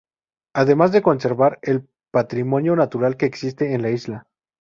[0.55, 4.25] Además de conservar el patrimonio natural que existe en la isla.